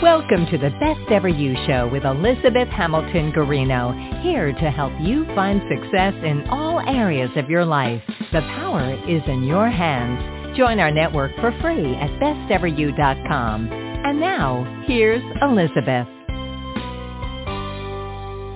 [0.00, 5.24] Welcome to the Best Ever You Show with Elizabeth Hamilton Guarino, here to help you
[5.34, 8.00] find success in all areas of your life.
[8.32, 10.56] The power is in your hands.
[10.56, 13.68] Join our network for free at besteveryou.com.
[13.72, 16.06] And now, here's Elizabeth.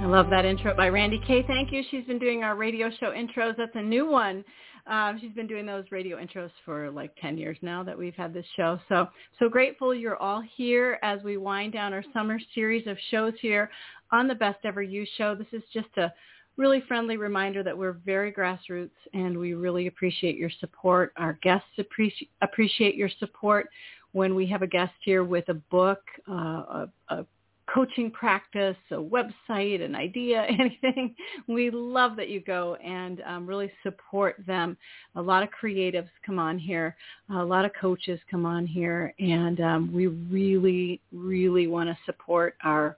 [0.01, 1.43] I love that intro by Randy Kay.
[1.45, 1.83] Thank you.
[1.91, 3.57] She's been doing our radio show intros.
[3.57, 4.45] That's a new one.
[4.91, 8.35] Um, she's been doing those radio intros for like 10 years now that we've had
[8.35, 8.81] this show.
[8.89, 13.35] So, so grateful you're all here as we wind down our summer series of shows
[13.41, 13.71] here
[14.11, 15.37] on the Best Ever You show.
[15.37, 16.13] This is just a
[16.57, 21.13] really friendly reminder that we're very grassroots and we really appreciate your support.
[21.17, 23.69] Our guests appreciate, appreciate your support
[24.11, 27.27] when we have a guest here with a book, uh, a, a
[27.73, 31.15] coaching practice, a website, an idea, anything,
[31.47, 34.77] we love that you go and um, really support them.
[35.17, 36.97] A lot of creatives come on here.
[37.35, 39.15] A lot of coaches come on here.
[39.19, 42.97] And um, we really, really want to support our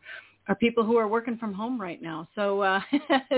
[0.48, 2.28] our people who are working from home right now.
[2.34, 2.80] So uh,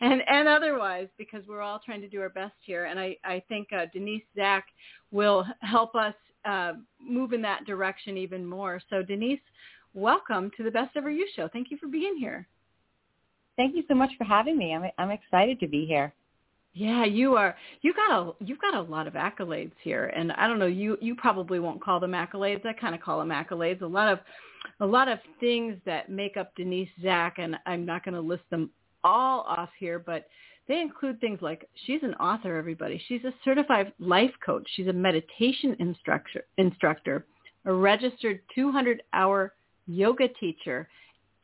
[0.00, 2.86] and and otherwise because we're all trying to do our best here.
[2.86, 4.64] And I I think uh, Denise Zack
[5.10, 6.14] will help us
[6.44, 8.80] uh, move in that direction even more.
[8.90, 9.40] So Denise,
[9.98, 11.48] welcome to the Best Ever You Show.
[11.52, 12.46] Thank you for being here.
[13.56, 14.72] Thank you so much for having me.
[14.72, 16.14] I'm I'm excited to be here.
[16.72, 17.56] Yeah, you are.
[17.82, 20.66] You got a you've got a lot of accolades here, and I don't know.
[20.66, 22.64] You you probably won't call them accolades.
[22.64, 23.82] I kind of call them accolades.
[23.82, 24.20] A lot of
[24.80, 28.44] a lot of things that make up Denise Zack, and I'm not going to list
[28.50, 28.70] them
[29.02, 30.28] all off here, but
[30.68, 32.56] they include things like she's an author.
[32.56, 34.68] Everybody, she's a certified life coach.
[34.76, 37.26] She's a meditation instructor, instructor,
[37.64, 39.54] a registered 200 hour
[39.88, 40.88] yoga teacher,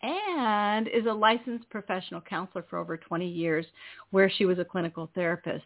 [0.02, 3.66] and is a licensed professional counselor for over 20 years
[4.10, 5.64] where she was a clinical therapist.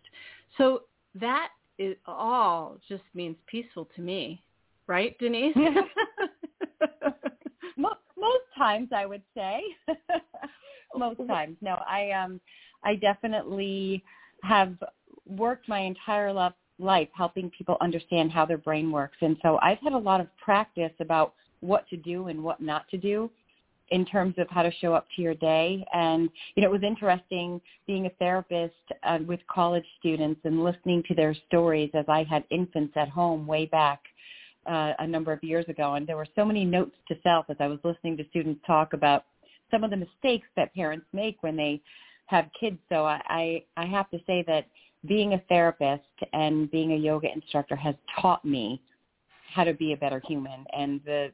[0.57, 0.83] So
[1.17, 1.49] that
[1.79, 4.43] is all just means peaceful to me.
[4.87, 5.57] Right, Denise?
[7.77, 9.63] Most times I would say.
[10.97, 11.57] Most times.
[11.61, 12.41] No, I um
[12.85, 14.03] I definitely
[14.43, 14.75] have
[15.27, 16.33] worked my entire
[16.79, 19.17] life helping people understand how their brain works.
[19.21, 22.89] And so I've had a lot of practice about what to do and what not
[22.91, 23.31] to do
[23.91, 25.85] in terms of how to show up to your day.
[25.95, 31.03] And, you know, it was interesting being a therapist uh, with college students and listening
[31.09, 34.01] to their stories as I had infants at home way back
[34.67, 35.95] uh, a number of years ago.
[35.95, 38.93] And there were so many notes to self as I was listening to students talk
[38.93, 39.25] about
[39.71, 41.81] some of the mistakes that parents make when they
[42.27, 42.79] have kids.
[42.91, 44.67] So I, I, I have to say that
[45.07, 46.03] being a therapist
[46.33, 48.83] and being a yoga instructor has taught me
[49.55, 50.65] how to be a better human.
[50.77, 51.33] And the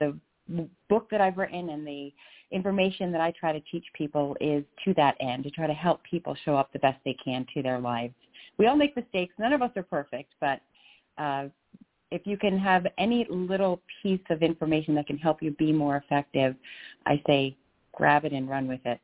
[0.00, 0.18] the
[0.88, 2.12] book that I've written and the
[2.50, 6.02] information that I try to teach people is to that end, to try to help
[6.02, 8.14] people show up the best they can to their lives.
[8.58, 9.34] We all make mistakes.
[9.38, 10.60] None of us are perfect, but
[11.18, 11.46] uh,
[12.10, 15.96] if you can have any little piece of information that can help you be more
[15.96, 16.56] effective,
[17.06, 17.56] I say
[17.94, 19.00] grab it and run with it.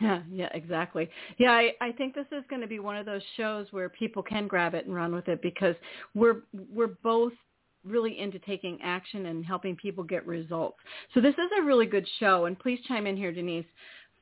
[0.00, 1.10] Yeah, yeah, exactly.
[1.38, 4.22] Yeah, I, I think this is going to be one of those shows where people
[4.22, 5.74] can grab it and run with it because
[6.14, 7.32] we're we're both
[7.88, 10.78] really into taking action and helping people get results.
[11.14, 13.66] So this is a really good show, and please chime in here, Denise.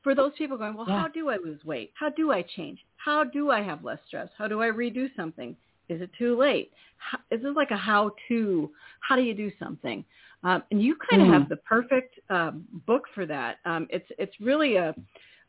[0.03, 1.01] For those people going, well, yeah.
[1.01, 1.91] how do I lose weight?
[1.95, 2.79] How do I change?
[2.97, 4.29] How do I have less stress?
[4.37, 5.55] How do I redo something?
[5.89, 6.71] Is it too late?
[6.97, 8.69] How, is this like a how-to?
[9.01, 10.03] How do you do something?
[10.43, 11.33] Um, and you kind of mm.
[11.33, 13.57] have the perfect um, book for that.
[13.65, 14.93] Um, it's it's really a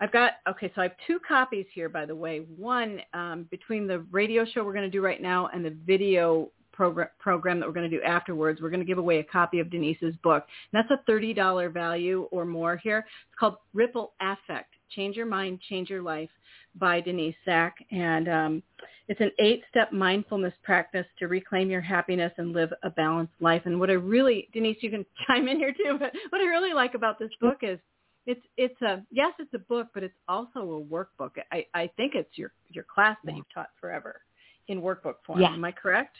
[0.00, 2.39] I've got okay, so I have two copies here, by the way.
[2.56, 6.50] One um, between the radio show we're going to do right now and the video
[6.78, 9.59] program, program that we're going to do afterwards, we're going to give away a copy
[9.59, 10.47] of Denise's book.
[10.72, 12.99] And that's a $30 value or more here.
[12.99, 16.31] It's called Ripple Affect, Change Your Mind, Change Your Life
[16.77, 17.75] by Denise Zack.
[17.91, 18.62] And um,
[19.09, 23.62] it's an eight-step mindfulness practice to reclaim your happiness and live a balanced life.
[23.65, 26.75] And what I really, Denise, you can chime in here too, but what I really
[26.75, 27.81] like about this book is
[28.25, 31.31] it's it's a yes, it's a book, but it's also a workbook.
[31.50, 34.21] I, I think it's your your class that you've taught forever
[34.69, 35.41] in workbook form.
[35.41, 35.55] Yeah.
[35.55, 36.15] Am I correct?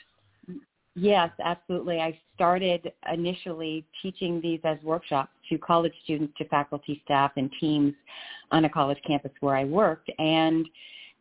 [0.95, 1.99] Yes, absolutely.
[1.99, 7.93] I started initially teaching these as workshops to college students, to faculty, staff, and teams
[8.51, 10.09] on a college campus where I worked.
[10.17, 10.67] And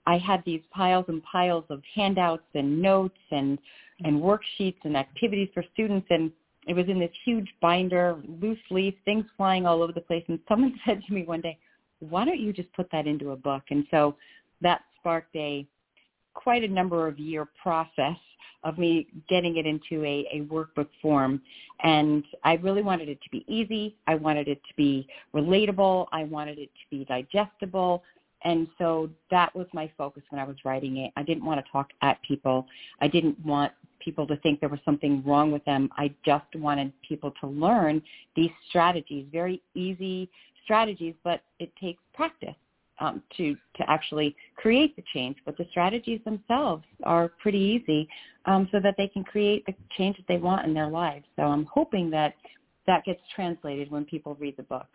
[0.07, 3.59] I had these piles and piles of handouts and notes and,
[4.05, 6.07] and worksheets and activities for students.
[6.11, 6.33] And
[6.67, 10.25] it was in this huge binder, loose leaf, things flying all over the place.
[10.29, 11.59] And someone said to me one day,
[12.01, 13.65] why don't you just put that into a book?
[13.71, 14.17] And so
[14.63, 15.67] that sparked a
[16.39, 18.17] quite a number of year process
[18.63, 21.43] of me getting it into a, a workbook form.
[21.83, 23.97] And I really wanted it to be easy.
[24.07, 26.07] I wanted it to be relatable.
[26.13, 28.05] I wanted it to be digestible.
[28.45, 31.13] And so that was my focus when I was writing it.
[31.17, 32.67] I didn't want to talk at people.
[33.01, 35.89] I didn't want people to think there was something wrong with them.
[35.97, 38.01] I just wanted people to learn
[38.37, 40.31] these strategies, very easy
[40.63, 42.55] strategies, but it takes practice
[43.01, 45.37] um, to to actually create the change.
[45.45, 48.09] But the strategies themselves are pretty easy,
[48.47, 51.25] um, so that they can create the change that they want in their lives.
[51.37, 52.35] So I'm hoping that
[52.87, 54.87] that gets translated when people read the book.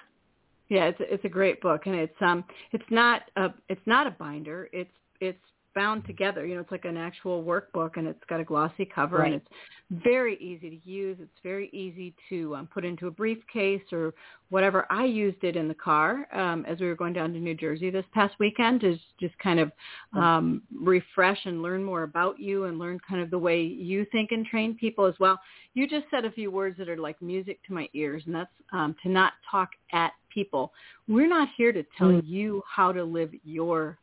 [0.69, 4.11] Yeah, it's it's a great book, and it's um it's not a it's not a
[4.11, 4.69] binder.
[4.73, 4.89] It's
[5.19, 5.37] it's
[5.75, 6.45] bound together.
[6.45, 9.33] You know, it's like an actual workbook, and it's got a glossy cover, right.
[9.33, 11.17] and it's very easy to use.
[11.19, 14.13] It's very easy to um, put into a briefcase or
[14.49, 14.85] whatever.
[14.89, 17.89] I used it in the car um, as we were going down to New Jersey
[17.89, 19.71] this past weekend to just kind of
[20.13, 24.31] um, refresh and learn more about you and learn kind of the way you think
[24.31, 25.39] and train people as well.
[25.73, 28.51] You just said a few words that are like music to my ears, and that's
[28.71, 30.71] um, to not talk at people.
[31.07, 32.21] We're not here to tell mm.
[32.25, 33.97] you how to live your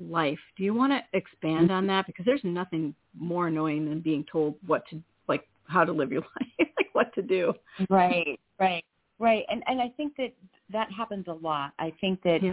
[0.00, 0.38] life.
[0.56, 2.06] Do you want to expand on that?
[2.06, 6.22] Because there's nothing more annoying than being told what to like how to live your
[6.40, 7.52] life, like what to do.
[7.88, 8.84] Right, right,
[9.18, 9.44] right.
[9.50, 10.32] And and I think that
[10.72, 11.72] that happens a lot.
[11.78, 12.52] I think that yeah.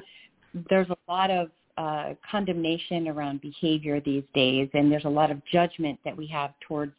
[0.69, 5.41] there's a lot of uh, condemnation around behavior these days, and there's a lot of
[5.51, 6.93] judgment that we have towards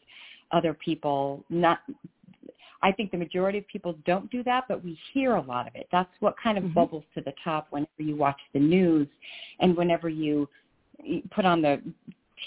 [0.53, 1.81] other people, not
[2.87, 5.75] I think the majority of people don't do that, but we hear a lot of
[5.75, 5.89] it.
[5.91, 6.75] That's what kind of mm-hmm.
[6.75, 9.09] bubbles to the top whenever you watch the news
[9.59, 10.49] and whenever you
[11.35, 11.83] put on the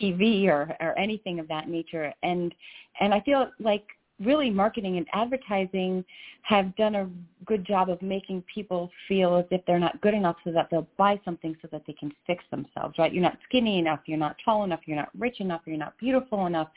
[0.02, 2.14] TV or, or anything of that nature.
[2.24, 2.56] And
[3.02, 3.84] and I feel like
[4.19, 6.04] really marketing and advertising
[6.44, 7.10] have done a
[7.45, 10.88] good job of making people feel as if they're not good enough so that they'll
[10.98, 13.13] buy something so that they can fix themselves, right?
[13.13, 16.48] You're not skinny enough, you're not tall enough, you're not rich enough, you're not beautiful
[16.48, 16.69] enough,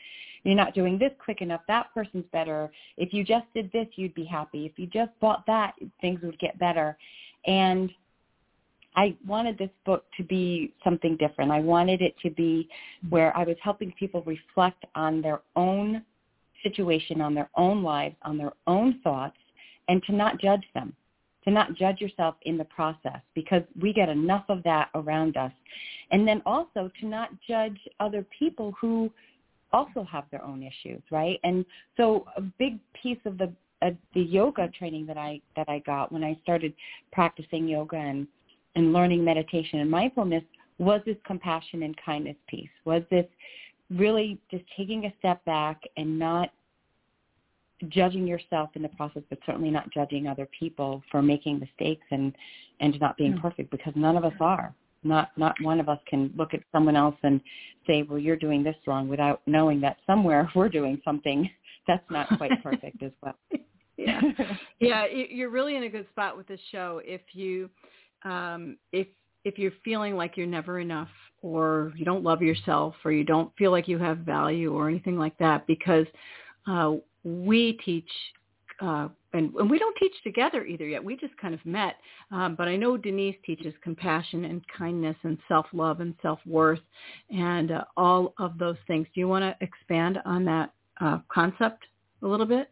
[0.43, 2.71] you're not doing this quick enough, that person's better.
[2.97, 4.65] If you just did this, you'd be happy.
[4.65, 6.97] If you just bought that, things would get better.
[7.45, 7.91] And
[8.95, 11.51] I wanted this book to be something different.
[11.51, 12.67] I wanted it to be
[13.03, 13.09] mm-hmm.
[13.09, 16.03] where I was helping people reflect on their own
[16.63, 19.37] situation, on their own lives, on their own thoughts,
[19.87, 20.95] and to not judge them,
[21.43, 25.51] to not judge yourself in the process because we get enough of that around us.
[26.11, 29.11] And then also to not judge other people who
[29.71, 31.39] also have their own issues, right?
[31.43, 31.65] And
[31.97, 33.51] so a big piece of the
[33.81, 36.73] uh, the yoga training that I that I got when I started
[37.11, 38.27] practicing yoga and
[38.75, 40.43] and learning meditation and mindfulness
[40.77, 42.69] was this compassion and kindness piece.
[42.85, 43.25] Was this
[43.97, 46.49] really just taking a step back and not
[47.89, 52.33] judging yourself in the process, but certainly not judging other people for making mistakes and
[52.79, 53.41] and not being mm.
[53.41, 54.73] perfect because none of us are.
[55.03, 57.41] Not not one of us can look at someone else and
[57.85, 61.49] say, "Well, you're doing this wrong," without knowing that somewhere we're doing something
[61.87, 63.35] that's not quite perfect as well.
[63.97, 64.21] yeah,
[64.79, 67.69] yeah, you're really in a good spot with this show if you
[68.23, 69.07] um, if
[69.43, 71.09] if you're feeling like you're never enough
[71.41, 75.17] or you don't love yourself or you don't feel like you have value or anything
[75.17, 76.05] like that because
[76.67, 76.93] uh,
[77.23, 78.09] we teach
[78.81, 81.03] uh, and, and we don't teach together either yet.
[81.03, 81.95] We just kind of met.
[82.31, 86.79] Um, but I know Denise teaches compassion and kindness and self-love and self-worth
[87.29, 89.07] and uh, all of those things.
[89.13, 91.85] Do you want to expand on that uh, concept
[92.21, 92.71] a little bit?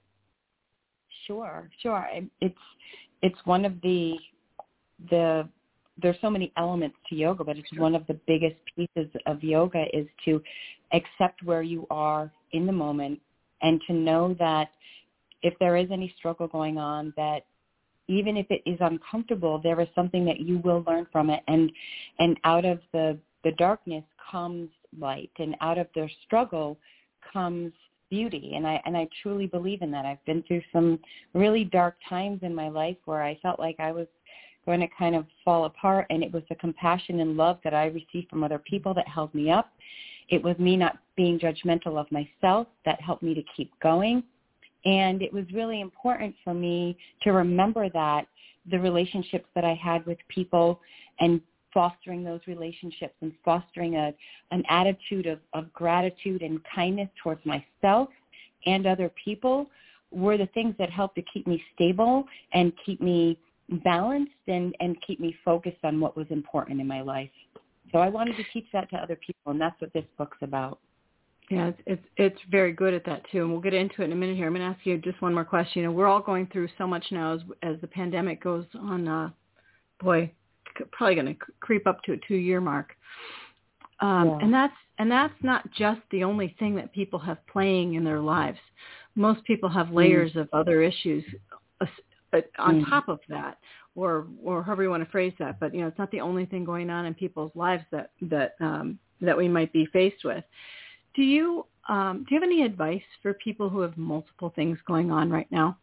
[1.27, 2.07] Sure, sure.
[2.41, 2.55] It's
[3.21, 4.15] it's one of the
[5.09, 5.47] the
[6.01, 7.81] there's so many elements to yoga, but it's sure.
[7.81, 10.41] one of the biggest pieces of yoga is to
[10.93, 13.19] accept where you are in the moment
[13.61, 14.69] and to know that
[15.43, 17.45] if there is any struggle going on, that
[18.07, 21.71] even if it is uncomfortable, there is something that you will learn from it, and
[22.19, 26.77] and out of the the darkness comes light, and out of the struggle
[27.31, 27.71] comes
[28.09, 30.05] beauty, and I and I truly believe in that.
[30.05, 30.99] I've been through some
[31.33, 34.07] really dark times in my life where I felt like I was
[34.65, 37.85] going to kind of fall apart, and it was the compassion and love that I
[37.87, 39.71] received from other people that held me up.
[40.29, 44.23] It was me not being judgmental of myself that helped me to keep going
[44.85, 48.25] and it was really important for me to remember that
[48.69, 50.79] the relationships that I had with people
[51.19, 51.41] and
[51.73, 54.13] fostering those relationships and fostering a,
[54.51, 58.09] an attitude of, of gratitude and kindness towards myself
[58.65, 59.69] and other people
[60.11, 63.37] were the things that helped to keep me stable and keep me
[63.79, 67.29] balanced and, and keep me focused on what was important in my life.
[67.91, 70.79] So I wanted to teach that to other people, and that's what this book's about.
[71.49, 74.13] Yeah, it's, it's it's very good at that too, and we'll get into it in
[74.13, 74.47] a minute here.
[74.47, 75.81] I'm going to ask you just one more question.
[75.81, 79.05] You know, we're all going through so much now as as the pandemic goes on.
[79.05, 79.29] Uh,
[80.01, 80.31] boy,
[80.93, 82.91] probably going to creep up to a two year mark,
[83.99, 84.37] um, yeah.
[84.45, 88.21] and that's and that's not just the only thing that people have playing in their
[88.21, 88.59] lives.
[89.15, 89.95] Most people have mm.
[89.95, 90.41] layers mm.
[90.41, 91.25] of other issues
[92.33, 92.89] uh, on mm.
[92.89, 93.57] top of that,
[93.95, 95.59] or or however you want to phrase that.
[95.59, 98.55] But you know, it's not the only thing going on in people's lives that that
[98.59, 100.43] um, that we might be faced with.
[101.15, 105.11] Do you um, do you have any advice for people who have multiple things going
[105.11, 105.77] on right now?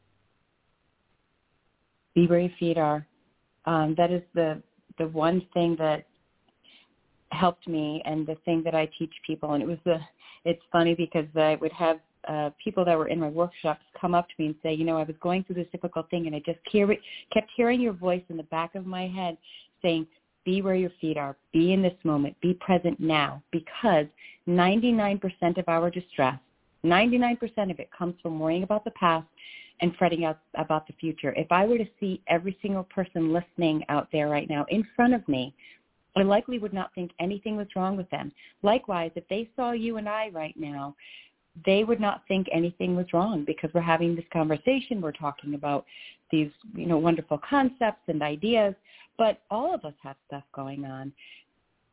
[2.14, 2.78] Be your feet.
[2.78, 4.62] Um, that is the
[4.98, 6.06] the one thing that
[7.30, 9.52] helped me and the thing that I teach people.
[9.52, 9.98] And it was the
[10.44, 14.28] it's funny because I would have uh, people that were in my workshops come up
[14.28, 16.40] to me and say, you know, I was going through this difficult thing and I
[16.44, 16.86] just hear
[17.32, 19.36] kept hearing your voice in the back of my head
[19.82, 20.06] saying,
[20.44, 24.06] be where your feet are, be in this moment, be present now, because
[24.48, 25.20] 99%
[25.58, 26.38] of our distress,
[26.84, 29.26] 99% of it comes from worrying about the past
[29.80, 31.34] and fretting out about the future.
[31.36, 35.14] If I were to see every single person listening out there right now in front
[35.14, 35.54] of me,
[36.16, 38.32] I likely would not think anything was wrong with them.
[38.62, 40.96] Likewise, if they saw you and I right now,
[41.64, 45.00] they would not think anything was wrong because we're having this conversation.
[45.00, 45.84] We're talking about
[46.30, 48.74] these, you know, wonderful concepts and ideas,
[49.16, 51.12] but all of us have stuff going on.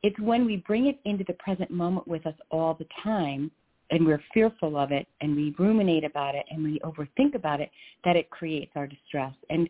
[0.04, 3.50] It's when we bring it into the present moment with us all the time
[3.92, 7.72] and we're fearful of it and we ruminate about it and we overthink about it
[8.04, 9.34] that it creates our distress.
[9.50, 9.70] And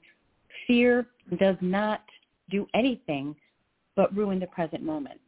[0.68, 1.06] fear
[1.40, 2.02] does not
[2.50, 3.36] do anything
[3.96, 5.20] but ruin the present moment.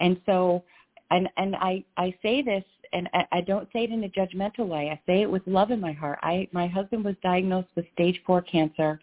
[0.00, 0.64] And so
[1.10, 4.66] and and I I say this and I, I don't say it in a judgmental
[4.66, 4.90] way.
[4.90, 6.18] I say it with love in my heart.
[6.22, 9.00] I my husband was diagnosed with stage 4 cancer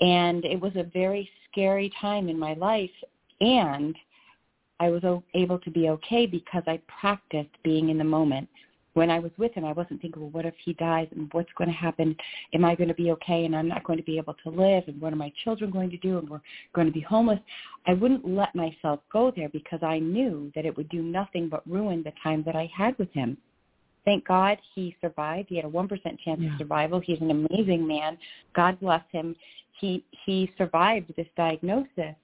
[0.00, 2.90] and it was a very scary time in my life
[3.40, 3.96] and
[4.78, 5.02] I was
[5.34, 8.48] able to be okay because I practiced being in the moment.
[8.96, 11.52] When I was with him, I wasn't thinking, well, what if he dies and what's
[11.58, 12.16] going to happen?
[12.54, 14.84] Am I going to be okay and I'm not going to be able to live?
[14.86, 16.16] And what are my children going to do?
[16.16, 16.40] And we're
[16.74, 17.38] going to be homeless.
[17.86, 21.62] I wouldn't let myself go there because I knew that it would do nothing but
[21.68, 23.36] ruin the time that I had with him.
[24.06, 25.50] Thank God he survived.
[25.50, 26.52] He had a 1% chance yeah.
[26.54, 26.98] of survival.
[26.98, 28.16] He's an amazing man.
[28.54, 29.36] God bless him.
[29.78, 32.14] He, he survived this diagnosis.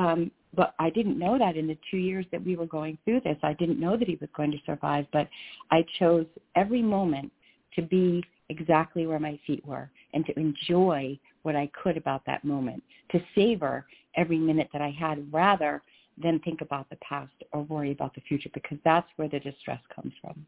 [0.00, 3.20] Um, but I didn't know that in the two years that we were going through
[3.20, 3.36] this.
[3.42, 5.28] I didn't know that he was going to survive, but
[5.70, 6.26] I chose
[6.56, 7.30] every moment
[7.76, 12.44] to be exactly where my feet were and to enjoy what I could about that
[12.44, 15.82] moment, to savor every minute that I had rather
[16.20, 19.80] than think about the past or worry about the future because that's where the distress
[19.94, 20.44] comes from.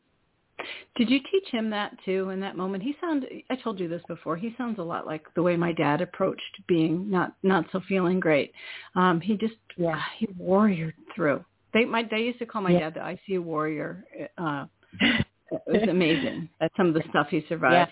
[0.96, 2.82] Did you teach him that too in that moment?
[2.82, 4.36] He sound I told you this before.
[4.36, 8.20] He sounds a lot like the way my dad approached being not not so feeling
[8.20, 8.52] great.
[8.94, 11.44] Um he just yeah, he warriored through.
[11.72, 12.90] They my they used to call my yeah.
[12.90, 14.04] dad the ICU warrior.
[14.38, 14.66] Uh
[15.00, 16.48] it was amazing.
[16.60, 17.74] That's some of the stuff he survived.
[17.74, 17.86] Yeah.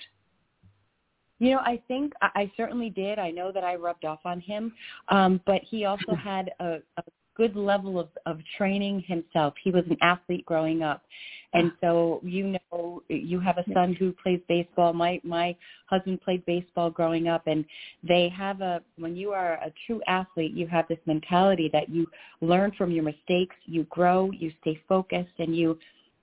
[1.41, 3.19] You know, I think I certainly did.
[3.19, 4.75] I know that I rubbed off on him,
[5.09, 7.03] um, but he also had a, a
[7.35, 9.55] good level of, of training himself.
[9.65, 11.03] He was an athlete growing up.
[11.53, 14.93] And so you know you have a son who plays baseball.
[14.93, 17.65] My my husband played baseball growing up and
[18.07, 22.07] they have a when you are a true athlete, you have this mentality that you
[22.41, 25.77] learn from your mistakes, you grow, you stay focused and you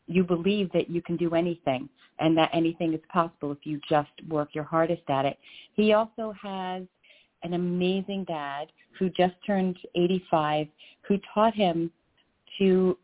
[0.08, 4.10] you believe that you can do anything and that anything is possible if you just
[4.30, 5.38] work your hardest at it.
[5.74, 6.84] He also has
[7.44, 8.68] an amazing dad
[8.98, 10.68] who just turned 85
[11.08, 11.92] who taught him
[12.60, 12.98] to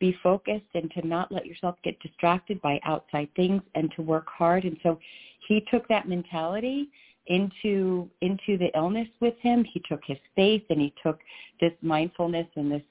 [0.00, 4.26] be focused and to not let yourself get distracted by outside things and to work
[4.26, 4.64] hard.
[4.64, 4.98] And so
[5.46, 6.88] he took that mentality
[7.26, 9.64] into into the illness with him.
[9.64, 11.20] He took his faith and he took
[11.60, 12.82] this mindfulness and this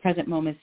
[0.00, 0.58] present moment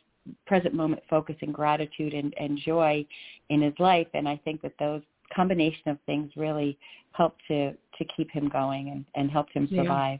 [0.46, 3.06] present moment focus and gratitude and, and joy
[3.50, 4.08] in his life.
[4.13, 5.01] And I think that those
[5.36, 6.77] combination of things really
[7.12, 10.20] helped to to keep him going and, and helped him survive.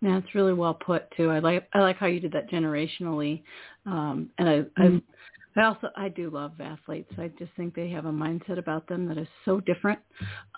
[0.00, 1.30] Yeah, it's really well put too.
[1.30, 3.42] I like I like how you did that generationally,
[3.86, 4.96] um, and I, mm-hmm.
[5.56, 7.12] I I also I do love athletes.
[7.18, 9.98] I just think they have a mindset about them that is so different,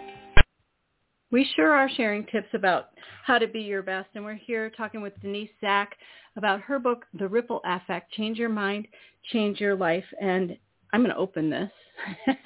[1.29, 2.91] We sure are sharing tips about
[3.25, 4.07] how to be your best.
[4.15, 5.97] And we're here talking with Denise Zack
[6.37, 8.87] about her book, The Ripple Affect, Change Your Mind,
[9.33, 10.05] Change Your Life.
[10.21, 10.57] And
[10.93, 11.69] I'm going to open this.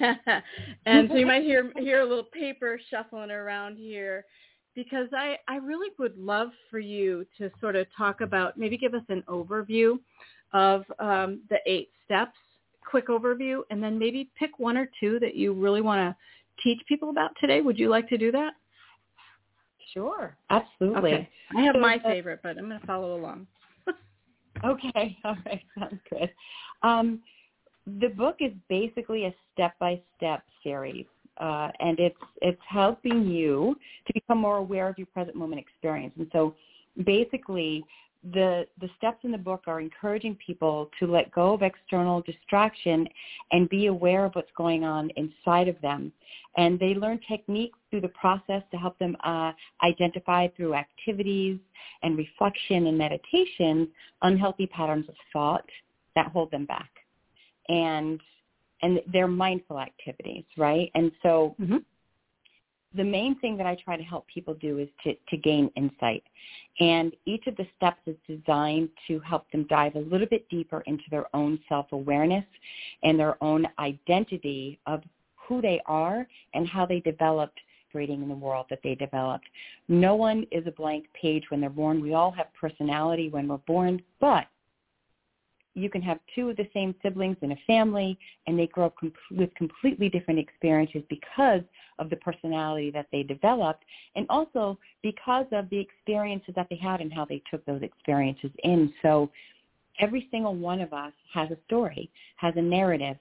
[0.86, 4.24] and so you might hear, hear a little paper shuffling around here
[4.74, 8.94] because I, I really would love for you to sort of talk about, maybe give
[8.94, 9.98] us an overview
[10.52, 12.36] of um, the eight steps,
[12.88, 16.80] quick overview, and then maybe pick one or two that you really want to teach
[16.88, 17.60] people about today.
[17.60, 18.52] Would you like to do that?
[19.92, 21.12] Sure, absolutely.
[21.12, 21.30] Okay.
[21.56, 23.46] I have my favorite, but I'm going to follow along.
[24.64, 26.30] okay, all right, sounds good.
[26.82, 27.20] Um,
[28.00, 31.06] the book is basically a step-by-step series,
[31.38, 33.76] uh, and it's it's helping you
[34.06, 36.14] to become more aware of your present moment experience.
[36.18, 36.54] And so,
[37.04, 37.84] basically,
[38.32, 43.08] the the steps in the book are encouraging people to let go of external distraction
[43.52, 46.12] and be aware of what's going on inside of them
[46.56, 49.52] and they learn techniques through the process to help them uh,
[49.84, 51.58] identify through activities
[52.02, 53.86] and reflection and meditation
[54.22, 55.64] unhealthy patterns of thought
[56.16, 56.90] that hold them back
[57.68, 58.20] and
[58.82, 61.78] and they're mindful activities right and so mm-hmm
[62.94, 66.22] the main thing that I try to help people do is to, to gain insight.
[66.80, 70.82] And each of the steps is designed to help them dive a little bit deeper
[70.86, 72.44] into their own self-awareness
[73.02, 75.02] and their own identity of
[75.36, 77.60] who they are and how they developed
[77.92, 79.46] creating in the world that they developed.
[79.88, 82.02] No one is a blank page when they're born.
[82.02, 84.46] We all have personality when we're born, but
[85.78, 88.94] you can have two of the same siblings in a family and they grow up
[88.98, 91.62] com- with completely different experiences because
[91.98, 93.84] of the personality that they developed
[94.16, 98.50] and also because of the experiences that they had and how they took those experiences
[98.64, 98.92] in.
[99.02, 99.30] So
[100.00, 103.16] every single one of us has a story, has a narrative,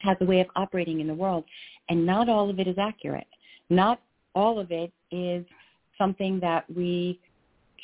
[0.00, 1.44] has a way of operating in the world,
[1.88, 3.26] and not all of it is accurate.
[3.70, 4.00] Not
[4.34, 5.44] all of it is
[5.96, 7.18] something that we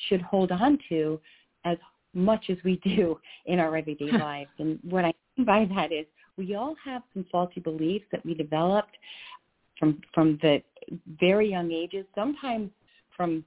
[0.09, 1.21] should hold on to
[1.65, 1.79] as
[2.15, 4.51] much as we do in our everyday lives.
[4.59, 8.35] And what I mean by that is we all have some faulty beliefs that we
[8.35, 8.97] developed
[9.79, 10.63] from from the
[11.21, 12.71] very young ages, sometimes
[13.17, 13.45] from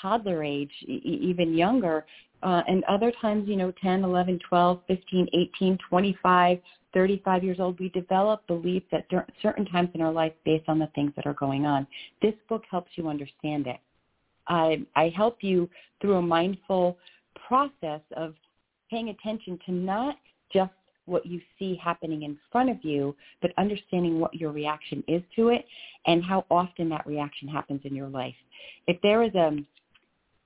[0.00, 2.04] toddler age, even younger,
[2.42, 6.58] uh, and other times, you know, 10, 11, 12, 15, 18, 25,
[6.94, 9.04] 35 years old, we develop beliefs at
[9.42, 11.86] certain times in our life based on the things that are going on.
[12.22, 13.78] This book helps you understand it.
[14.46, 15.68] I, I help you
[16.00, 16.96] through a mindful
[17.46, 18.34] process of
[18.90, 20.16] paying attention to not
[20.52, 20.72] just
[21.06, 25.48] what you see happening in front of you, but understanding what your reaction is to
[25.48, 25.64] it
[26.06, 28.34] and how often that reaction happens in your life.
[28.86, 29.56] If there is a,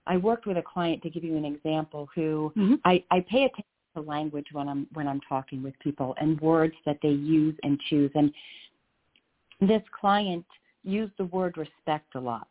[0.06, 2.74] I worked with a client to give you an example who mm-hmm.
[2.84, 3.64] I, I pay attention
[3.96, 7.78] to language when I'm when I'm talking with people and words that they use and
[7.90, 8.10] choose.
[8.14, 8.32] And
[9.60, 10.46] this client
[10.84, 12.48] used the word respect a lot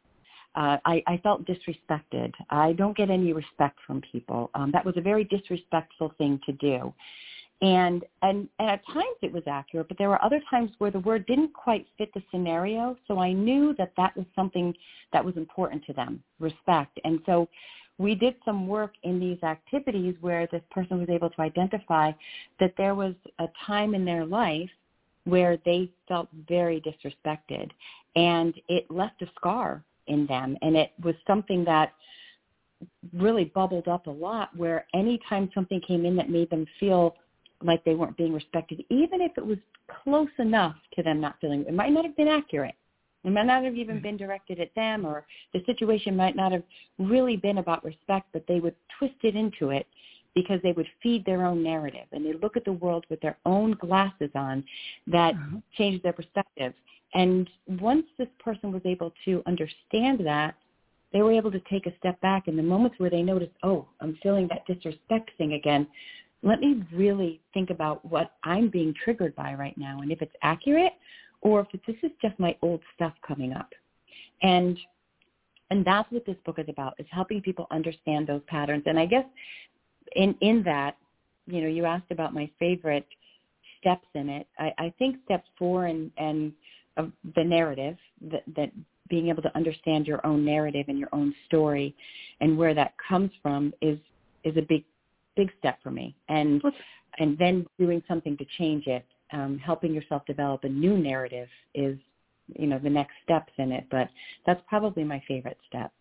[0.56, 2.34] uh, I, I felt disrespected.
[2.50, 4.50] I don't get any respect from people.
[4.54, 6.94] Um, that was a very disrespectful thing to do.
[7.62, 11.00] And, and, and at times it was accurate, but there were other times where the
[11.00, 12.98] word didn't quite fit the scenario.
[13.08, 14.74] So I knew that that was something
[15.14, 17.00] that was important to them, respect.
[17.04, 17.48] And so
[18.00, 22.12] we did some work in these activities where this person was able to identify
[22.60, 24.70] that there was a time in their life
[25.26, 27.70] where they felt very disrespected
[28.16, 30.58] and it left a scar in them.
[30.62, 31.94] And it was something that
[33.14, 37.16] really bubbled up a lot where anytime something came in that made them feel
[37.64, 39.58] like they weren't being respected, even if it was
[40.04, 42.76] close enough to them not feeling, it might not have been accurate.
[43.24, 46.64] It might not have even been directed at them or the situation might not have
[46.98, 49.86] really been about respect, but they would twist it into it
[50.34, 53.38] because they would feed their own narrative and they look at the world with their
[53.46, 54.64] own glasses on
[55.08, 55.58] that uh-huh.
[55.78, 56.74] change their perspective.
[57.14, 60.56] And once this person was able to understand that,
[61.12, 63.86] they were able to take a step back in the moments where they noticed, oh,
[64.00, 65.88] I'm feeling that disrespect thing again.
[66.42, 70.36] Let me really think about what I'm being triggered by right now and if it's
[70.42, 70.94] accurate
[71.42, 73.70] or if this is just my old stuff coming up.
[74.42, 74.78] And
[75.70, 78.84] and that's what this book is about, is helping people understand those patterns.
[78.86, 79.26] And I guess
[80.16, 80.98] in in that,
[81.48, 83.08] you know, you asked about my favorite
[83.80, 84.48] steps in it.
[84.60, 86.54] I, I think step four and and
[86.98, 87.98] of the narrative
[88.30, 88.72] that, that
[89.10, 91.96] being able to understand your own narrative and your own story
[92.40, 93.98] and where that comes from is
[94.44, 94.84] is a big
[95.36, 96.62] big step for me and
[97.20, 101.98] and then doing something to change it um, helping yourself develop a new narrative is
[102.58, 103.86] you know the next steps in it.
[103.90, 104.10] But
[104.46, 105.92] that's probably my favorite step.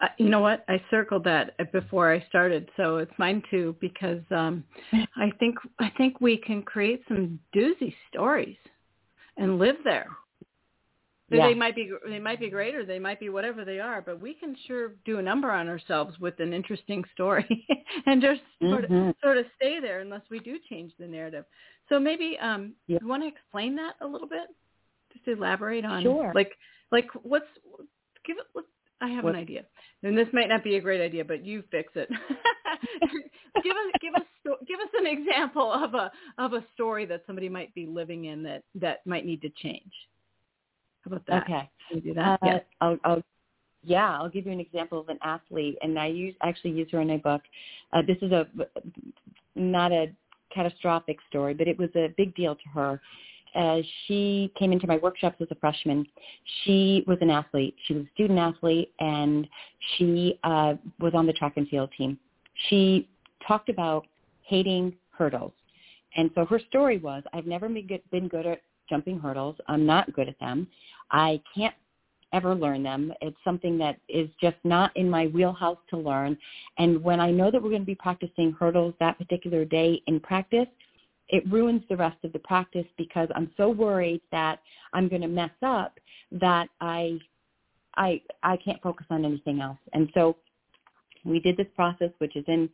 [0.00, 0.64] Uh, you know what?
[0.68, 4.64] I circled that before I started, so it's mine too because um,
[5.16, 8.56] I think I think we can create some doozy stories
[9.40, 10.06] and live there.
[11.30, 11.46] Yeah.
[11.46, 14.20] They might be they might be great or they might be whatever they are, but
[14.20, 17.66] we can sure do a number on ourselves with an interesting story
[18.06, 19.10] and just sort of mm-hmm.
[19.22, 21.44] sort of stay there unless we do change the narrative.
[21.88, 22.98] So maybe um, yeah.
[23.00, 24.48] you want to explain that a little bit,
[25.12, 26.32] just elaborate on sure.
[26.34, 26.52] like
[26.90, 27.46] like what's
[28.26, 28.64] give it.
[29.00, 29.34] I have what?
[29.34, 29.64] an idea,
[30.02, 32.08] and this might not be a great idea, but you fix it.
[33.62, 34.22] give us give us
[34.66, 38.42] give us an example of a of a story that somebody might be living in
[38.42, 39.92] that that might need to change.
[41.02, 41.42] How about that?
[41.44, 42.38] Okay, Can we do that.
[42.42, 42.64] Uh, yes.
[42.80, 43.22] I'll, I'll
[43.82, 47.00] yeah, I'll give you an example of an athlete, and I use actually use her
[47.00, 47.42] in my book.
[47.92, 48.46] Uh, this is a
[49.54, 50.06] not a
[50.54, 53.00] catastrophic story, but it was a big deal to her
[53.54, 56.06] as she came into my workshops as a freshman,
[56.64, 57.74] she was an athlete.
[57.86, 59.48] She was a student athlete, and
[59.96, 62.18] she uh, was on the track and field team.
[62.68, 63.08] She
[63.46, 64.06] talked about
[64.42, 65.52] hating hurdles.
[66.16, 69.56] And so her story was, I've never been good, been good at jumping hurdles.
[69.68, 70.66] I'm not good at them.
[71.10, 71.74] I can't
[72.32, 73.12] ever learn them.
[73.20, 76.36] It's something that is just not in my wheelhouse to learn.
[76.78, 80.20] And when I know that we're going to be practicing hurdles that particular day in
[80.20, 80.68] practice,
[81.30, 84.60] it ruins the rest of the practice because I'm so worried that
[84.92, 85.98] I'm going to mess up
[86.32, 87.18] that I
[87.96, 89.78] I I can't focus on anything else.
[89.92, 90.36] And so
[91.24, 92.68] we did this process, which is in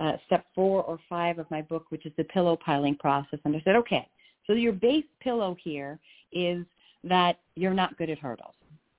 [0.00, 3.40] uh, step four or five of my book, which is the pillow piling process.
[3.44, 4.08] And I said, okay,
[4.46, 5.98] so your base pillow here
[6.32, 6.64] is
[7.04, 8.54] that you're not good at hurdles.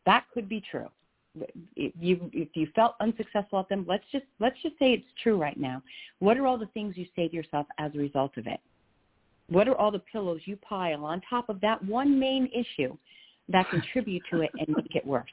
[0.05, 0.87] That could be true.
[1.75, 5.39] If you if you felt unsuccessful at them, let's just let's just say it's true
[5.39, 5.81] right now.
[6.19, 8.59] What are all the things you say to yourself as a result of it?
[9.49, 12.95] What are all the pillows you pile on top of that one main issue
[13.49, 15.29] that contribute to it and make it worse?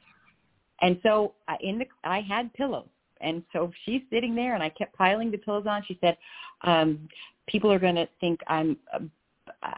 [0.81, 2.87] And so I, in the, I had pillows.
[3.21, 5.83] And so she's sitting there and I kept piling the pillows on.
[5.87, 6.17] She said,
[6.61, 7.07] um,
[7.47, 8.99] people are going to think I'm, uh,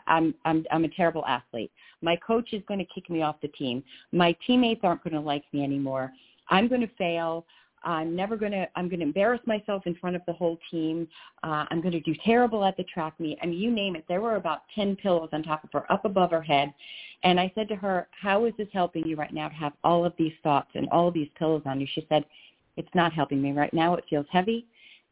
[0.07, 1.71] I'm, I'm, I'm a terrible athlete.
[2.01, 3.83] My coach is going to kick me off the team.
[4.11, 6.11] My teammates aren't going to like me anymore.
[6.49, 7.45] I'm going to fail.
[7.83, 11.07] I'm never going to, I'm going to embarrass myself in front of the whole team.
[11.43, 13.37] Uh, I'm going to do terrible at the track meet.
[13.41, 14.05] I mean, you name it.
[14.07, 16.73] There were about 10 pillows on top of her, up above her head.
[17.23, 20.05] And I said to her, how is this helping you right now to have all
[20.05, 21.87] of these thoughts and all of these pillows on you?
[21.93, 22.25] She said,
[22.77, 23.95] it's not helping me right now.
[23.95, 24.65] It feels heavy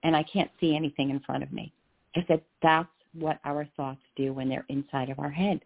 [0.04, 1.74] and I can't see anything in front of me.
[2.16, 5.60] I said, that's what our thoughts do when they're inside of our head.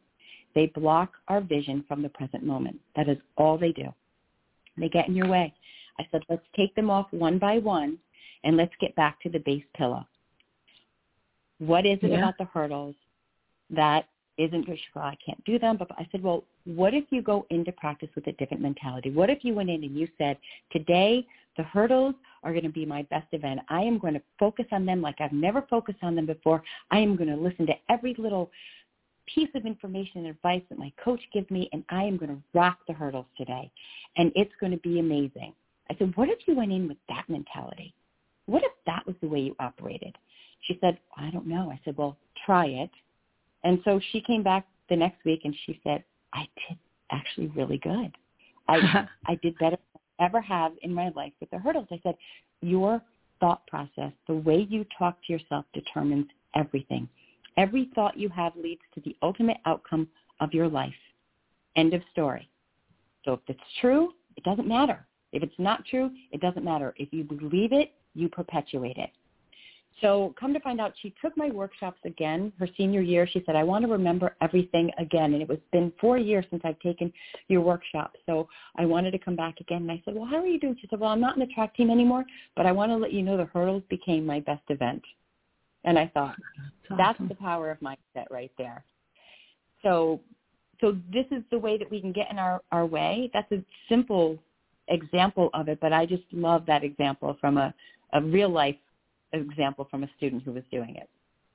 [0.56, 2.80] They block our vision from the present moment.
[2.96, 3.94] That is all they do.
[4.78, 5.54] They get in your way.
[6.02, 7.98] I said, let's take them off one by one
[8.44, 10.06] and let's get back to the base pillow.
[11.60, 12.18] What is it yeah.
[12.18, 12.96] about the hurdles
[13.70, 14.80] that isn't good?
[14.96, 15.78] Well, I can't do them.
[15.78, 19.12] But I said, well, what if you go into practice with a different mentality?
[19.12, 20.38] What if you went in and you said,
[20.72, 21.26] today
[21.58, 23.60] the hurdles are going to be my best event.
[23.70, 26.64] I am going to focus on them like I've never focused on them before.
[26.90, 28.50] I am going to listen to every little
[29.28, 32.42] piece of information and advice that my coach gives me, and I am going to
[32.54, 33.72] rock the hurdles today.
[34.18, 35.54] And it's going to be amazing.
[35.92, 37.94] I said, what if you went in with that mentality?
[38.46, 40.18] What if that was the way you operated?
[40.62, 41.70] She said, I don't know.
[41.70, 42.90] I said, well, try it.
[43.66, 46.78] And so she came back the next week and she said, I did
[47.12, 48.16] actually really good.
[48.70, 51.88] I I did better than I ever have in my life with the hurdles.
[51.92, 52.16] I said,
[52.62, 53.02] your
[53.42, 57.10] thought process, the way you talk to yourself determines everything.
[57.58, 60.08] Every thought you have leads to the ultimate outcome
[60.40, 60.94] of your life.
[61.76, 62.48] End of story.
[63.26, 65.06] So if it's true, it doesn't matter.
[65.32, 66.94] If it's not true, it doesn't matter.
[66.98, 69.10] If you believe it, you perpetuate it.
[70.00, 73.28] So come to find out, she took my workshops again her senior year.
[73.28, 75.34] She said, I want to remember everything again.
[75.34, 77.14] And it was been four years since I've taken
[77.50, 78.14] your workshop.
[78.26, 79.84] So I wanted to come back again.
[79.84, 80.76] And I said, well, how are you doing?
[80.82, 83.14] She said, well, I'm not in the track team anymore, but I want to let
[83.14, 85.04] you know the hurdles became my best event.
[85.84, 86.98] And I thought, that's, awesome.
[86.98, 88.84] that's the power of mindset right there.
[89.84, 90.22] So
[90.82, 93.30] so this is the way that we can get in our, our way.
[93.34, 94.40] That's a simple
[94.88, 97.74] example of it, but I just love that example from a,
[98.14, 98.76] a real life
[99.34, 101.10] example from a student who was doing it.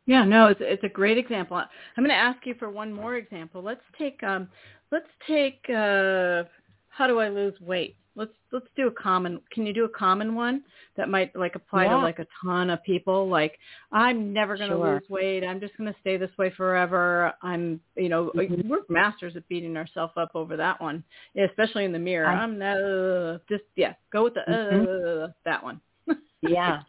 [0.06, 1.56] Yeah, no, it's it's a great example.
[1.56, 1.68] I'm
[2.04, 3.60] going to ask you for one more example.
[3.62, 4.48] Let's take um
[4.92, 6.44] let's take uh
[6.88, 7.96] how do I lose weight?
[8.16, 10.62] Let's let's do a common can you do a common one
[10.96, 11.90] that might like apply yeah.
[11.90, 13.58] to like a ton of people like
[13.92, 14.94] i'm never going to sure.
[14.94, 18.68] lose weight i'm just going to stay this way forever i'm you know mm-hmm.
[18.68, 21.04] we're masters at beating ourselves up over that one
[21.48, 25.24] especially in the mirror I, am uh, just yeah go with the mm-hmm.
[25.24, 25.80] uh, that one
[26.42, 26.80] yeah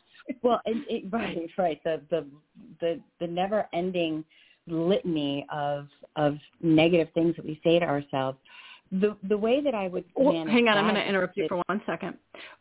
[0.42, 2.26] well it, it, right right the the
[2.80, 4.24] the the never ending
[4.68, 8.38] litany of of negative things that we say to ourselves
[8.92, 11.62] the the way that I would or, hang on, I'm going to interrupt you for
[11.68, 12.16] one second.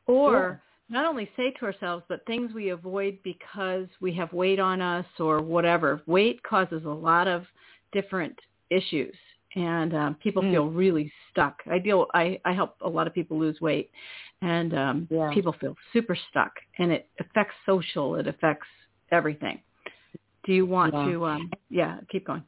[0.07, 0.63] Or sure.
[0.89, 5.07] not only say to ourselves, but things we avoid because we have weight on us
[5.19, 6.03] or whatever.
[6.07, 7.45] Weight causes a lot of
[7.93, 8.39] different
[8.71, 9.15] issues,
[9.55, 10.53] and um, people mm.
[10.53, 11.61] feel really stuck.
[11.71, 12.07] I deal.
[12.15, 13.91] I I help a lot of people lose weight,
[14.43, 15.31] and um, yeah.
[15.33, 18.17] people feel super stuck, and it affects social.
[18.17, 18.67] It affects
[19.13, 19.61] everything.
[20.45, 21.05] Do you want yeah.
[21.05, 21.27] to?
[21.27, 22.43] Um, yeah, keep going.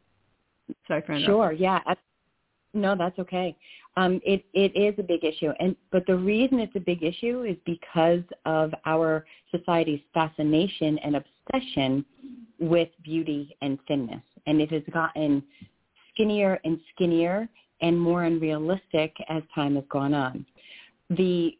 [0.87, 1.27] Sorry for interrupting.
[1.27, 1.53] Sure.
[1.53, 1.81] Yeah.
[2.75, 3.57] No, that's okay.
[3.97, 7.43] Um, it it is a big issue, and but the reason it's a big issue
[7.43, 12.05] is because of our society's fascination and obsession
[12.61, 15.43] with beauty and thinness, and it has gotten
[16.13, 17.49] skinnier and skinnier
[17.81, 20.45] and more unrealistic as time has gone on.
[21.11, 21.57] The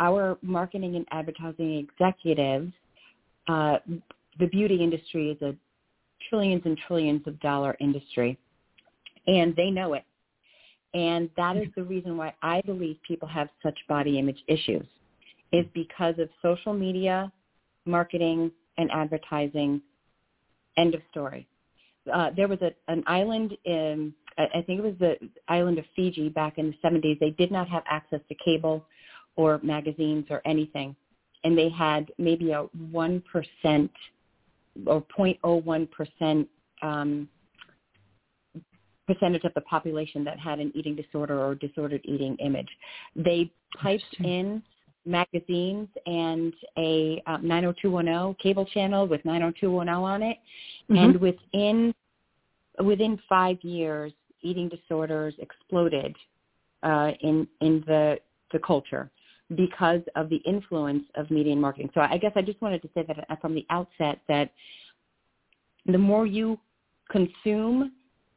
[0.00, 2.72] our marketing and advertising executives,
[3.48, 3.76] uh,
[4.40, 5.54] the beauty industry is a
[6.28, 8.36] trillions and trillions of dollar industry,
[9.28, 10.04] and they know it
[10.94, 14.86] and that is the reason why I believe people have such body image issues
[15.52, 17.32] is because of social media,
[17.86, 19.80] marketing, and advertising.
[20.76, 21.46] End of story.
[22.12, 25.16] Uh, there was a, an island in, I think it was the
[25.48, 27.18] island of Fiji back in the 70s.
[27.20, 28.84] They did not have access to cable
[29.36, 30.96] or magazines or anything.
[31.44, 33.22] And they had maybe a 1%
[34.86, 36.46] or 0.01%
[36.82, 37.28] um,
[39.12, 42.68] percentage of the population that had an eating disorder or disordered eating image.
[43.16, 43.50] They
[43.82, 44.62] typed in
[45.04, 50.38] magazines and a uh, 90210 cable channel with 90210 on it,
[50.90, 50.96] mm-hmm.
[50.96, 51.94] and within
[52.84, 56.14] within five years, eating disorders exploded
[56.82, 58.18] uh, in in the
[58.52, 59.10] the culture
[59.56, 61.90] because of the influence of media and marketing.
[61.94, 64.50] So I guess I just wanted to say that from the outset that
[65.86, 66.58] the more you
[67.10, 67.92] consume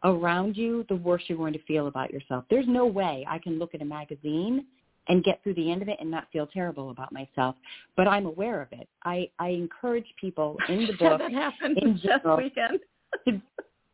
[0.05, 2.45] around you, the worse you're going to feel about yourself.
[2.49, 4.65] There's no way I can look at a magazine
[5.07, 7.55] and get through the end of it and not feel terrible about myself.
[7.97, 8.87] But I'm aware of it.
[9.03, 12.79] I, I encourage people in the book that happened in general, weekend.
[13.27, 13.41] to,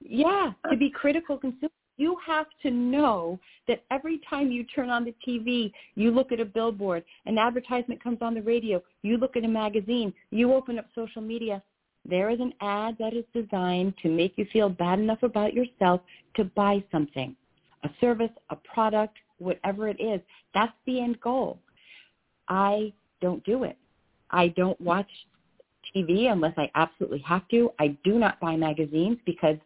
[0.02, 1.72] yeah, to be critical consumers.
[1.98, 6.40] You have to know that every time you turn on the TV, you look at
[6.40, 10.80] a billboard, an advertisement comes on the radio, you look at a magazine, you open
[10.80, 11.62] up social media,
[12.08, 16.02] there is an ad that is designed to make you feel bad enough about yourself
[16.36, 17.36] to buy something,
[17.84, 20.20] a service, a product, whatever it is.
[20.54, 21.60] That's the end goal.
[22.48, 23.78] I don't do it.
[24.32, 25.10] I don't watch
[25.96, 27.72] TV unless I absolutely have to.
[27.80, 29.58] I do not buy magazines because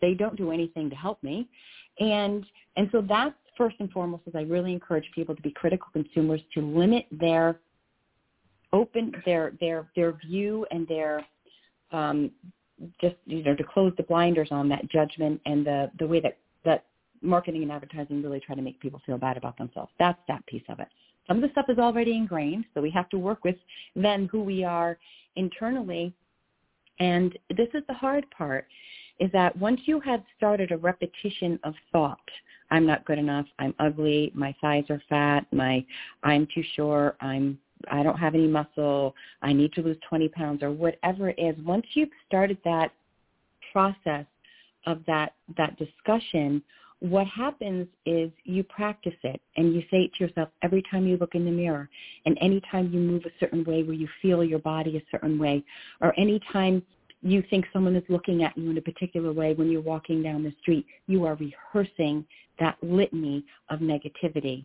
[0.00, 1.48] they don't do anything to help me.
[1.98, 2.44] And
[2.76, 6.40] and so that's first and foremost is I really encourage people to be critical consumers
[6.54, 7.60] to limit their
[8.72, 11.24] open their their their view and their
[11.92, 12.30] um,
[13.00, 16.38] just you know to close the blinders on that judgment and the the way that
[16.64, 16.84] that
[17.22, 19.92] marketing and advertising really try to make people feel bad about themselves.
[19.98, 20.88] That's that piece of it.
[21.28, 23.56] Some of the stuff is already ingrained, so we have to work with
[23.94, 24.98] then who we are
[25.36, 26.12] internally.
[26.98, 28.66] And this is the hard part,
[29.20, 32.18] is that once you have started a repetition of thought,
[32.70, 35.84] I'm not good enough, I'm ugly, my thighs are fat, my
[36.22, 37.58] I'm too short, I'm
[37.90, 41.56] I don't have any muscle, I need to lose 20 pounds or whatever it is,
[41.64, 42.92] once you've started that
[43.72, 44.26] process
[44.86, 46.62] of that, that discussion,
[47.00, 51.16] what happens is you practice it and you say it to yourself every time you
[51.16, 51.88] look in the mirror
[52.26, 55.64] and anytime you move a certain way where you feel your body a certain way
[56.00, 56.80] or anytime
[57.22, 60.42] you think someone is looking at you in a particular way when you're walking down
[60.42, 62.24] the street, you are rehearsing
[62.58, 64.64] that litany of negativity.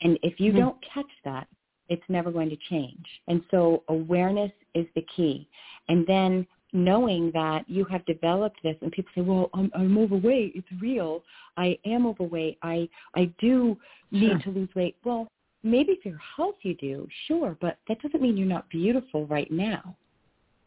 [0.00, 0.60] And if you mm-hmm.
[0.60, 1.48] don't catch that,
[1.90, 3.04] it's never going to change.
[3.28, 5.46] And so awareness is the key.
[5.88, 10.52] And then knowing that you have developed this and people say, well, I'm, I'm overweight.
[10.54, 11.22] It's real.
[11.56, 12.58] I am overweight.
[12.62, 13.76] I, I do
[14.12, 14.38] need sure.
[14.38, 14.96] to lose weight.
[15.04, 15.26] Well,
[15.64, 19.50] maybe for your health you do, sure, but that doesn't mean you're not beautiful right
[19.50, 19.96] now.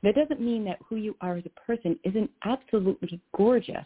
[0.03, 3.85] That doesn't mean that who you are as a person isn't absolutely gorgeous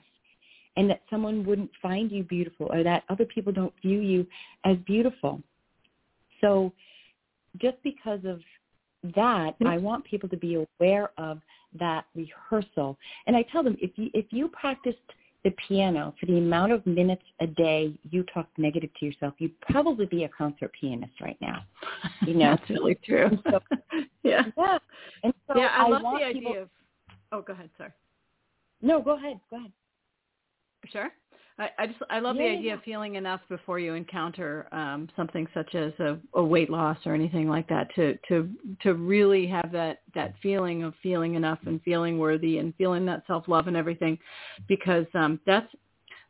[0.75, 4.25] and that someone wouldn't find you beautiful or that other people don't view you
[4.65, 5.39] as beautiful.
[6.41, 6.71] So
[7.57, 8.41] just because of
[9.15, 9.55] that.
[9.65, 11.39] I want people to be aware of
[11.79, 12.97] that rehearsal.
[13.25, 14.97] And I tell them if you if you practiced
[15.43, 19.57] the piano for the amount of minutes a day you talk negative to yourself, you'd
[19.61, 21.63] probably be a concert pianist right now.
[22.25, 23.29] You know, that's really true.
[23.49, 23.59] So,
[24.23, 24.77] yeah, yeah.
[25.23, 26.69] And so yeah, I, I love the idea people, of.
[27.31, 27.69] Oh, go ahead.
[27.77, 27.91] Sorry.
[28.81, 29.39] No, go ahead.
[29.49, 29.71] Go ahead.
[30.91, 31.09] Sure.
[31.59, 32.73] I, I just I love yeah, the idea yeah.
[32.75, 37.15] of feeling enough before you encounter um, something such as a, a weight loss or
[37.15, 38.49] anything like that to to
[38.83, 43.23] to really have that that feeling of feeling enough and feeling worthy and feeling that
[43.25, 44.19] self love and everything,
[44.67, 45.67] because um, that's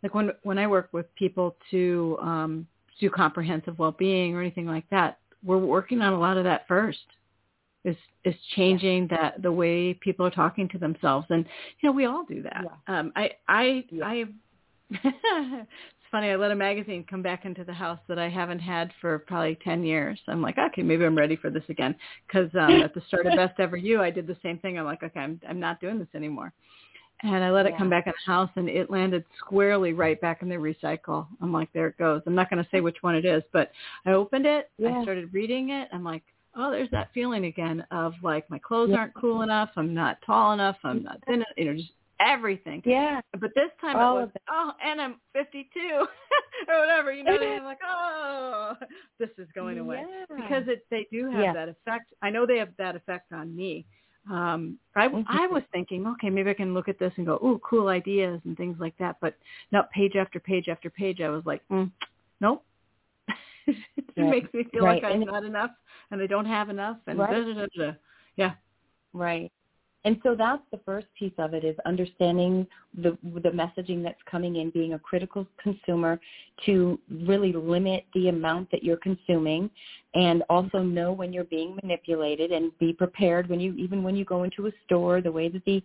[0.02, 2.68] like when when I work with people to um,
[3.00, 5.20] do comprehensive well-being or anything like that.
[5.44, 7.00] We're working on a lot of that first.
[7.84, 11.46] Is is changing that the way people are talking to themselves, and
[11.80, 12.63] you know we all do that.
[12.63, 13.00] Yeah.
[13.00, 14.06] Um, I I Yeah.
[14.06, 14.26] I.
[14.89, 15.67] it's
[16.12, 16.30] funny.
[16.30, 19.58] I let a magazine come back into the house that I haven't had for probably
[19.63, 20.19] ten years.
[20.28, 21.95] I'm like, okay, maybe I'm ready for this again.
[22.26, 24.78] Because um, at the start of Best Ever You, I did the same thing.
[24.78, 26.54] I'm like, okay, I'm I'm not doing this anymore.
[27.23, 30.43] And I let it come back in the house, and it landed squarely right back
[30.43, 31.26] in the recycle.
[31.41, 32.21] I'm like, there it goes.
[32.28, 33.71] I'm not going to say which one it is, but
[34.06, 34.69] I opened it.
[34.78, 35.00] Yeah.
[35.00, 35.89] I started reading it.
[35.91, 36.21] I'm like,
[36.56, 38.97] oh, there's that feeling again of like my clothes Yeah.
[38.97, 39.69] aren't cool enough.
[39.78, 40.78] I'm not tall enough.
[40.84, 41.43] I'm not thin.
[41.58, 42.82] You know, just everything.
[42.86, 43.21] Yeah.
[43.39, 45.80] But this time All it was, oh, and I'm 52
[46.67, 47.12] or whatever.
[47.13, 47.60] You know, what I mean?
[47.60, 48.73] I'm like, oh,
[49.19, 50.25] this is going away Yeah.
[50.36, 51.53] because it they do have Yeah.
[51.53, 52.13] that effect.
[52.21, 53.86] I know they have that effect on me.
[54.30, 55.06] Um, I.
[55.27, 58.41] I was thinking, okay, maybe I can look at this and go, ooh, cool ideas
[58.43, 59.15] and things like that.
[59.21, 59.36] But
[59.71, 61.89] no, page after page after page, I was like, mm,
[62.41, 62.65] nope.
[63.67, 63.75] it
[64.17, 64.23] Yeah.
[64.30, 65.01] makes me feel Right.
[65.01, 65.71] like I'm And- not enough
[66.12, 67.32] and I don't have enough and Right.
[67.32, 67.97] da, da, da, da.
[68.36, 68.53] yeah,
[69.13, 69.51] Right.
[70.06, 72.66] And so that's the first piece of it is understanding
[73.02, 76.20] the the messaging that's coming in, being a critical consumer
[76.66, 79.70] to really limit the amount that you're consuming
[80.14, 84.24] and also know when you're being manipulated and be prepared when you even when you
[84.24, 85.84] go into a store, the way that the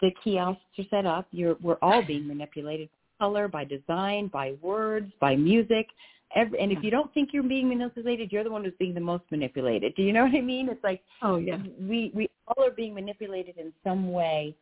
[0.00, 4.54] the kiosks are set up, you're we're all being manipulated by color, by design, by
[4.60, 5.86] words, by music.
[6.34, 9.00] Every, and if you don't think you're being manipulated, you're the one who's being the
[9.00, 9.94] most manipulated.
[9.94, 10.68] Do you know what I mean?
[10.68, 14.56] It's like oh yeah, we we all are being manipulated in some way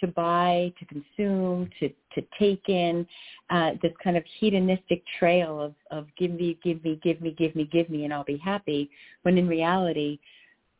[0.00, 3.06] to buy, to consume, to to take in
[3.50, 7.54] uh, this kind of hedonistic trail of of give me, give me, give me, give
[7.54, 8.90] me, give me, and I'll be happy.
[9.22, 10.18] When in reality,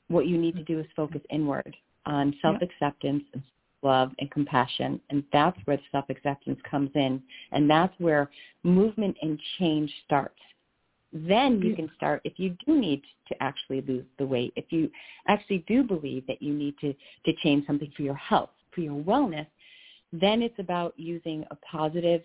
[0.09, 1.75] what you need to do is focus inward
[2.07, 3.43] on self acceptance and
[3.85, 8.31] love and compassion, and that's where the self acceptance comes in, and that's where
[8.65, 10.41] movement and change starts.
[11.13, 14.91] Then you can start if you do need to actually lose the weight if you
[15.29, 16.93] actually do believe that you need to
[17.25, 19.47] to change something for your health for your wellness
[20.21, 22.23] then it's about using a positive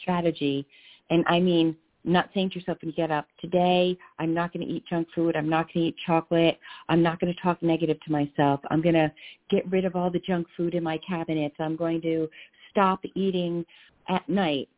[0.00, 0.66] strategy.
[1.10, 4.66] And i mean not saying to yourself when you get up today i'm not going
[4.66, 7.62] to eat junk food i'm not going to eat chocolate i'm not going to talk
[7.62, 9.10] negative to myself i'm going to
[9.50, 12.28] get rid of all the junk food in my cabinets i'm going to
[12.70, 13.64] stop eating
[14.08, 14.68] at night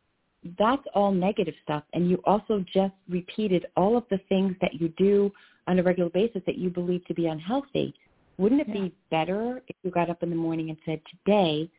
[0.57, 1.83] that's all negative stuff.
[1.93, 5.31] And you also just repeated all of the things that you do
[5.67, 7.93] on a regular basis that you believe to be unhealthy.
[8.37, 8.83] Wouldn't it Yeah.
[8.83, 11.69] be better if you got up in the morning and said, today,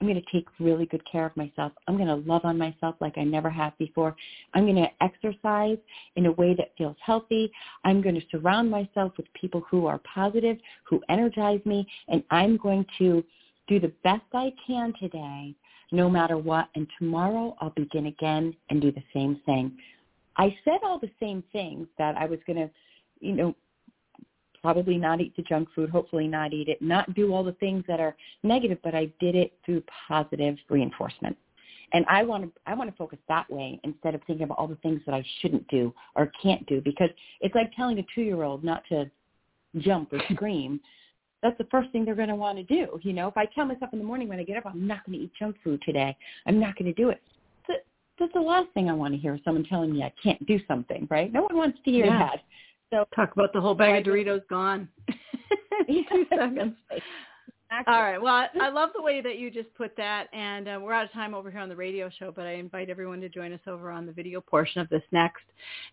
[0.00, 1.72] I'm going to take really good care of myself.
[1.86, 4.16] I'm going to love on myself like I never have before.
[4.54, 5.76] I'm going to exercise
[6.16, 7.52] in a way that feels healthy.
[7.84, 12.56] I'm going to surround myself with people who are positive, who energize me, and I'm
[12.56, 13.22] going to
[13.68, 15.54] do the best I can today
[15.92, 16.68] no matter what.
[16.74, 19.76] And tomorrow I'll begin again and do the same thing.
[20.36, 22.70] I said all the same things that I was going to,
[23.20, 23.54] you know,
[24.62, 27.84] probably not eat the junk food, hopefully not eat it, not do all the things
[27.88, 31.36] that are negative, but I did it through positive reinforcement.
[31.92, 34.68] And I want to I want to focus that way instead of thinking about all
[34.68, 38.62] the things that I shouldn't do or can't do because it's like telling a 2-year-old
[38.62, 39.10] not to
[39.78, 40.80] jump or scream
[41.42, 42.98] that's the first thing they're going to want to do.
[43.02, 45.04] You know, if I tell myself in the morning when I get up, I'm not
[45.06, 46.16] going to eat junk food today.
[46.46, 47.22] I'm not going to do it.
[47.66, 50.60] That's, the last thing I want to hear is someone telling me I can't do
[50.68, 51.32] something, right?
[51.32, 52.18] No one wants to hear Yeah.
[52.18, 52.40] that.
[52.92, 54.88] So talk about the whole bag of Doritos gone.
[55.88, 56.74] Two seconds.
[57.86, 58.20] All right.
[58.20, 61.12] Well, I, love the way that you just put that, and uh, we're out of
[61.12, 63.92] time over here on the radio show, but I invite everyone to join us over
[63.92, 65.44] on the video portion of this next,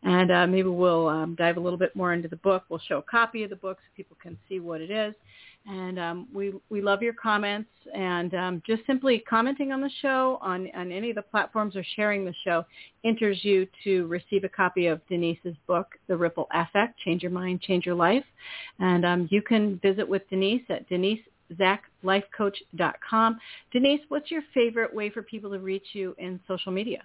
[0.02, 2.64] and uh, maybe we'll um, dive a little bit more into the book.
[2.70, 5.14] We'll show a copy of the book so people can see what it is,
[5.68, 7.70] and um, we we love your comments.
[7.94, 11.86] And um, just simply commenting on the show on on any of the platforms or
[11.96, 12.66] sharing the show
[13.06, 17.62] enters you to receive a copy of Denise's book, The Ripple Affect: Change Your Mind,
[17.62, 18.26] Change Your Life,
[18.80, 21.22] and um, you can visit with Denise at Denise
[21.54, 23.40] zacklifecoach.com.
[23.72, 27.04] Denise, what's your favorite way for people to reach you in social media?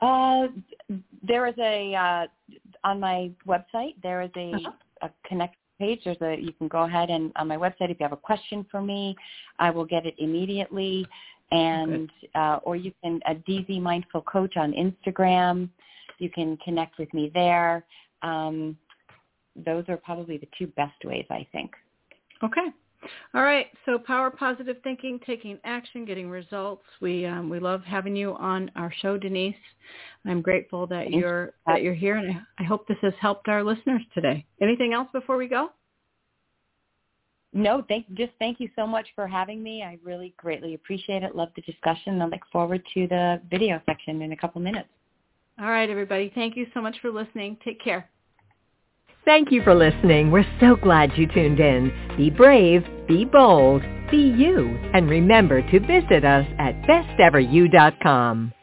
[0.00, 0.48] Uh,
[1.26, 2.26] there is a uh,
[2.84, 3.94] on my website.
[4.02, 4.72] There is a, Uh-huh.
[5.02, 6.00] a connect page.
[6.04, 8.64] There's a you can go ahead and on my website if you have a question
[8.70, 9.16] for me,
[9.58, 11.06] I will get it immediately.
[11.50, 15.68] And uh, or you can a DZ Mindful Coach on Instagram.
[16.18, 17.84] You can connect with me there.
[18.22, 18.76] Um,
[19.56, 21.72] those are probably the two best ways I think.
[22.42, 22.68] Okay.
[23.34, 23.66] All right.
[23.86, 26.82] So power positive thinking, taking action, getting results.
[27.00, 29.54] We um, we love having you on our show, Denise.
[30.26, 31.20] I'm grateful that Thank you.
[31.20, 34.44] you're that you're here, and I, I hope this has helped our listeners today.
[34.60, 35.70] Anything else before we go?
[37.52, 39.82] No, thank just thank you so much for having me.
[39.82, 41.34] I really greatly appreciate it.
[41.36, 42.20] Love the discussion.
[42.20, 44.88] I look forward to the video section in a couple minutes.
[45.60, 46.30] All right, everybody.
[46.34, 47.56] Thank you so much for listening.
[47.64, 48.08] Take care.
[49.28, 50.30] Thank you for listening.
[50.30, 51.92] We're so glad you tuned in.
[52.16, 58.54] Be brave, be bold, be you, and remember to visit us at besteveryou.com.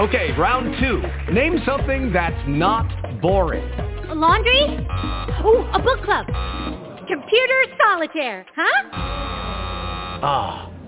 [0.00, 1.02] Okay, round two.
[1.30, 3.70] Name something that's not boring.
[4.08, 4.62] A laundry?
[5.44, 6.24] Ooh, a book club.
[7.06, 8.88] Computer solitaire, huh?
[10.22, 10.70] Ah,